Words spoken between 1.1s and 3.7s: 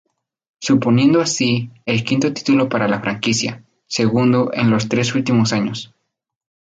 así, el quinto título para la franquicia,